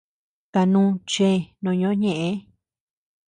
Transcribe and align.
Kanu 0.53 0.81
chëe 1.11 1.31
no 1.63 1.69
ñoʼö 1.79 1.91
ñeʼë. 2.01 2.29